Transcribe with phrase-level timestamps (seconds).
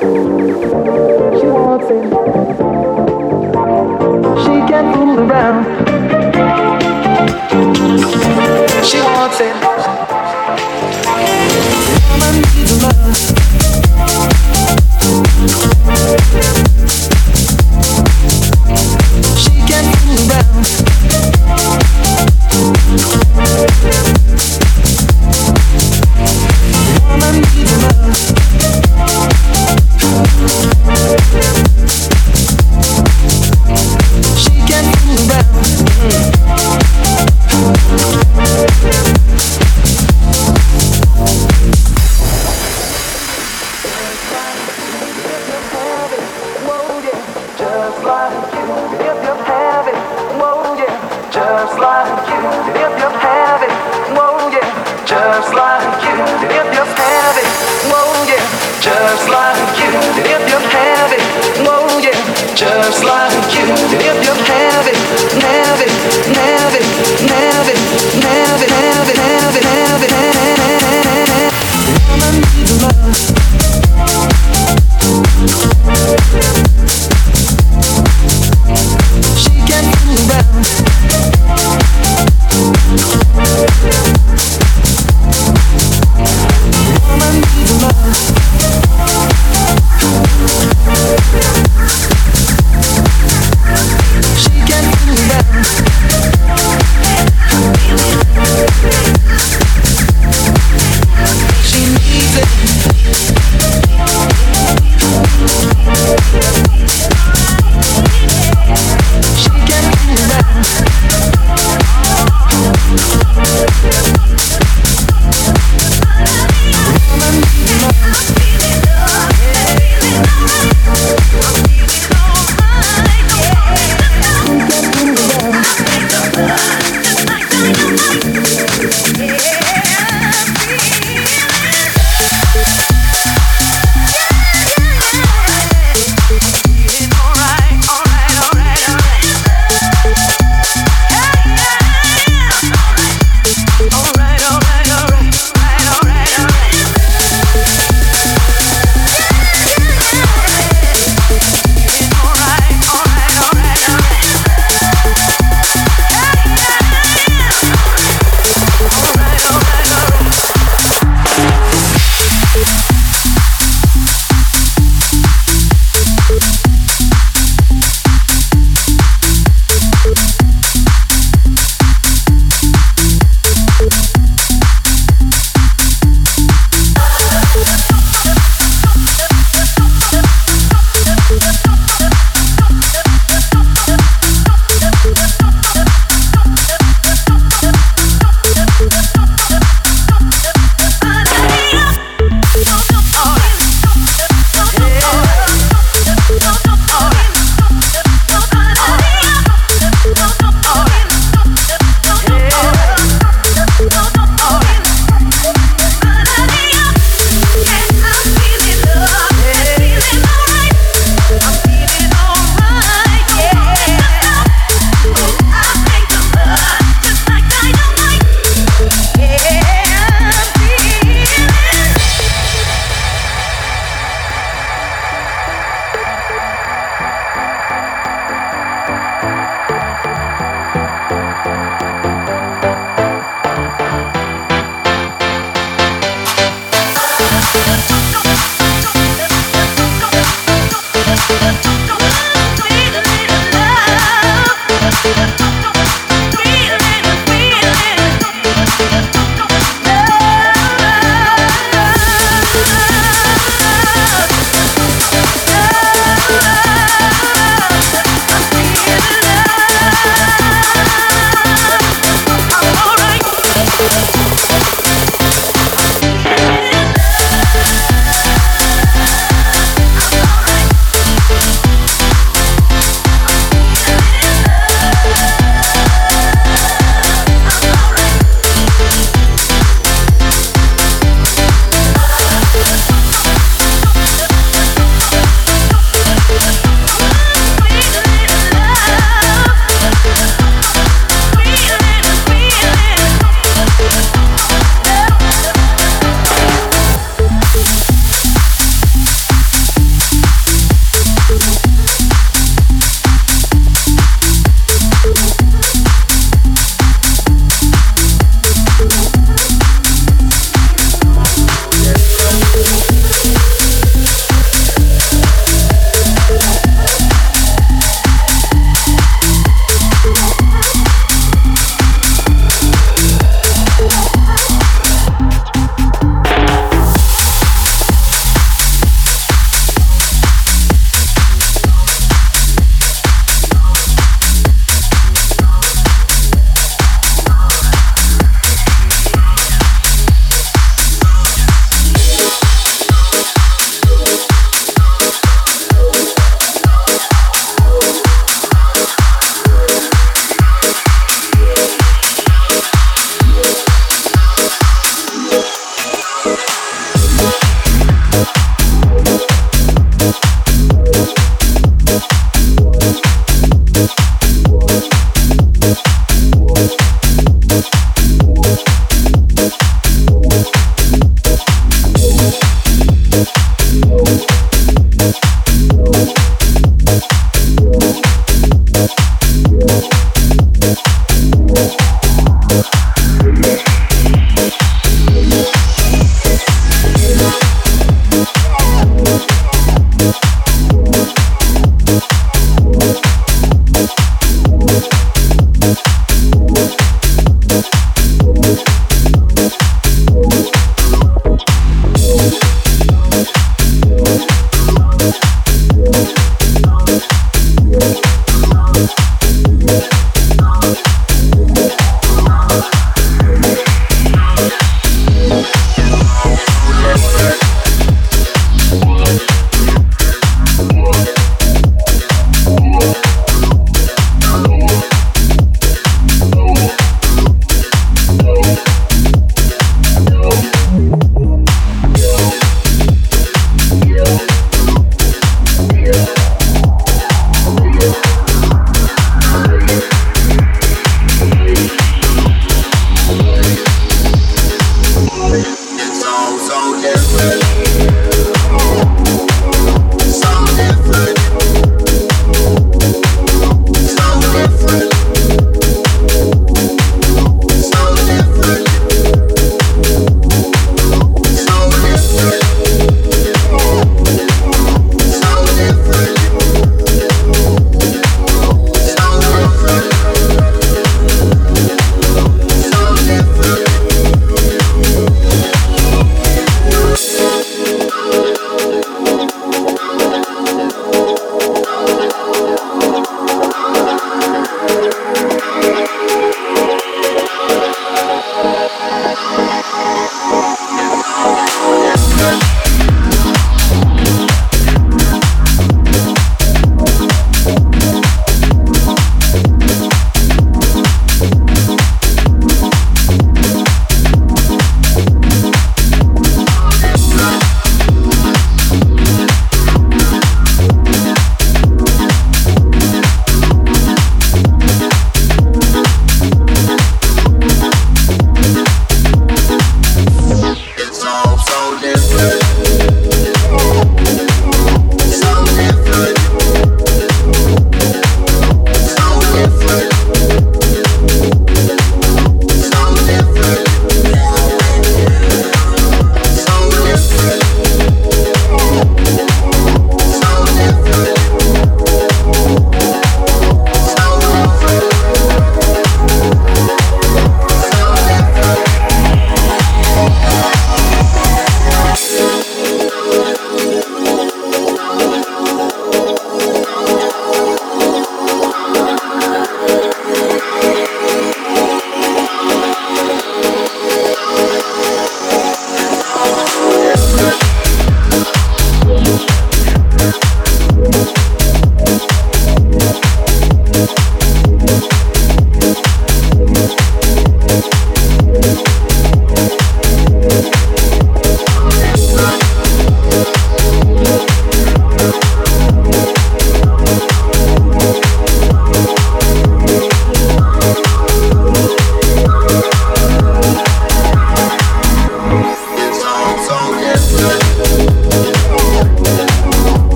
[0.00, 2.04] She wants it.
[4.42, 5.64] She can't fool around.
[8.82, 9.69] She wants it.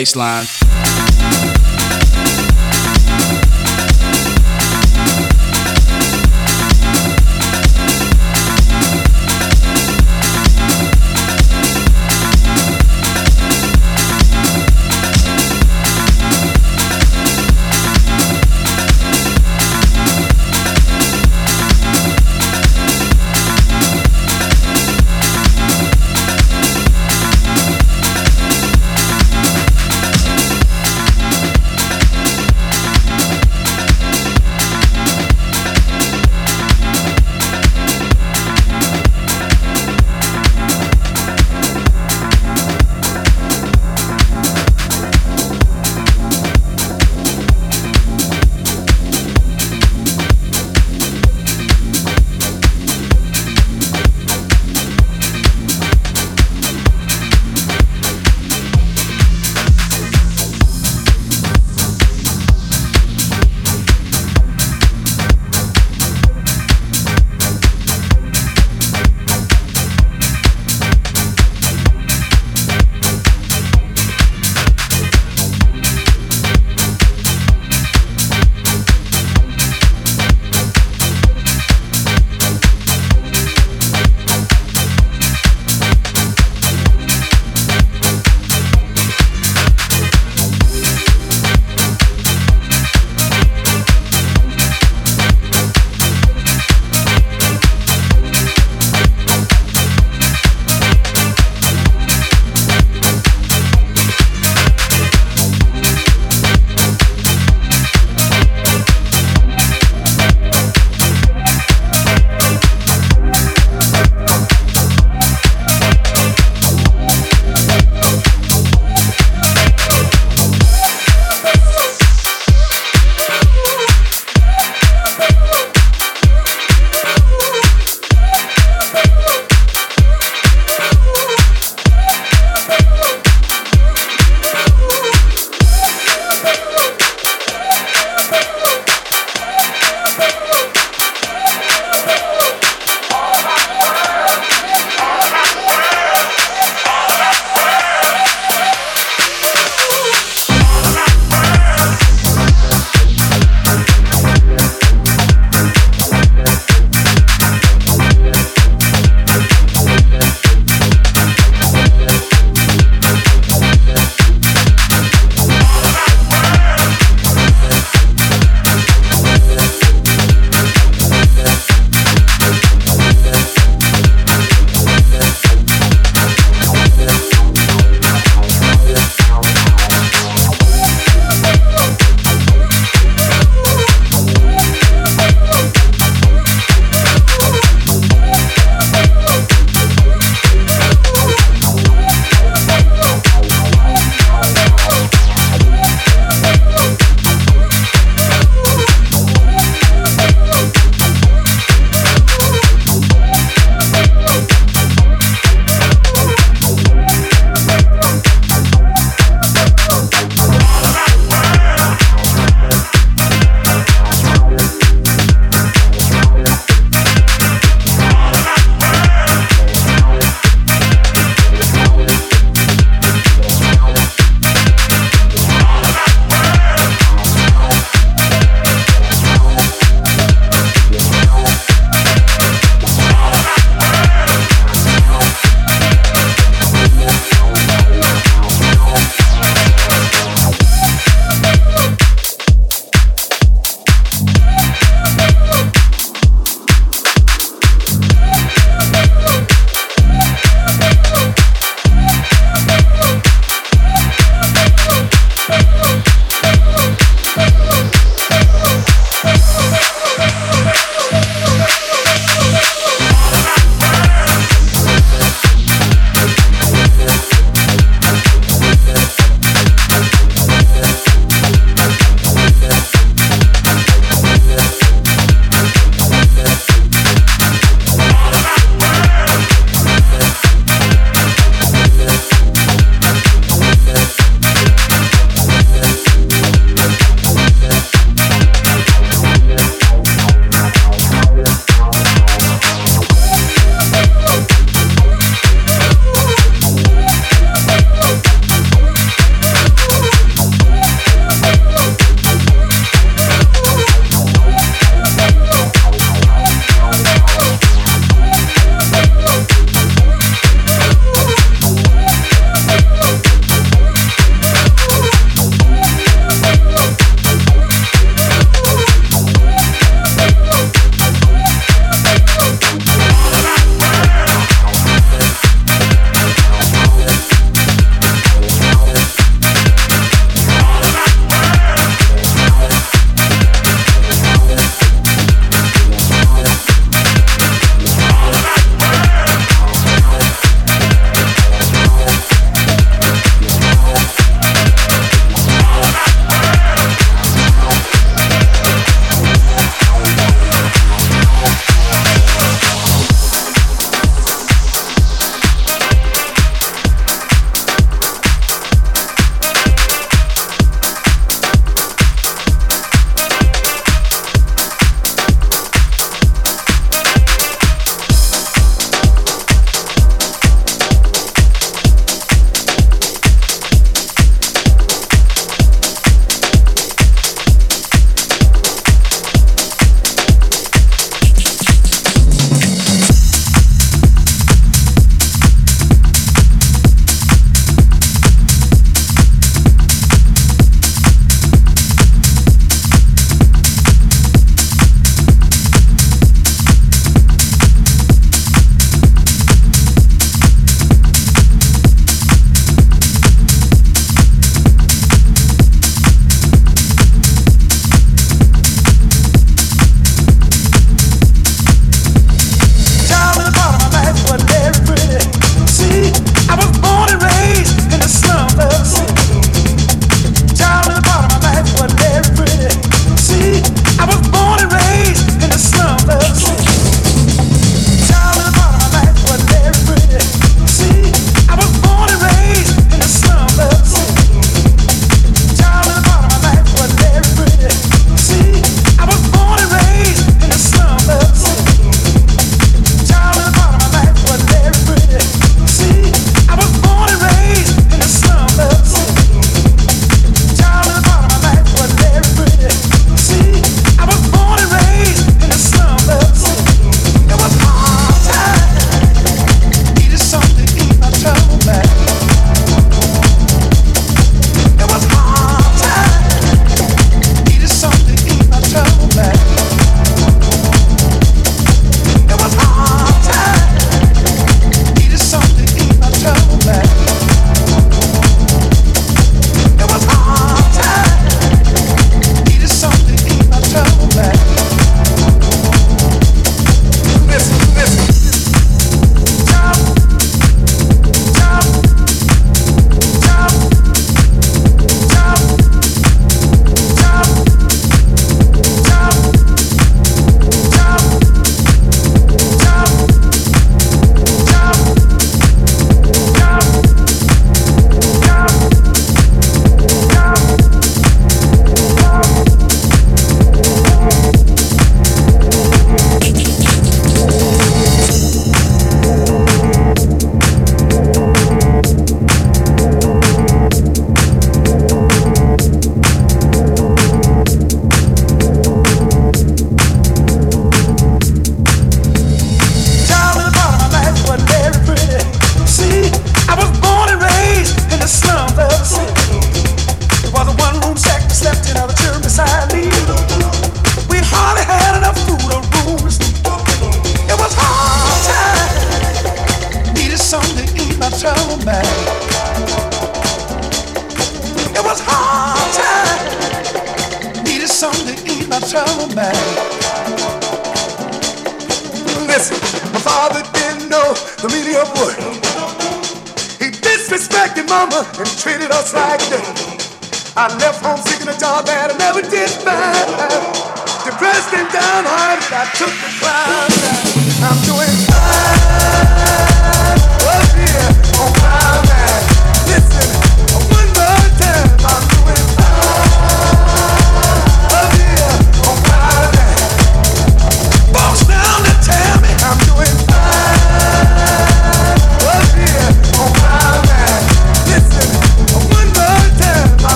[0.00, 0.59] Baseline.